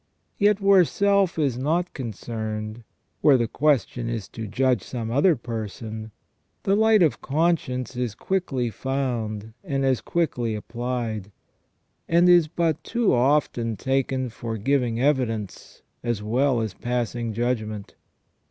[0.39, 2.83] Yet where self is not concerned,
[3.21, 6.09] where the question is to judge some other person,
[6.63, 11.31] the light of conscience is quickly found and as quickly applied,
[12.09, 17.93] and is but too often taken for giving evidence as well as passing judgment.